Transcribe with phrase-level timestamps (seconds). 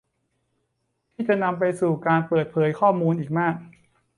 [1.13, 3.55] ที่จะนำไปสู่การเปิดเผยข้อมูลอีกมาก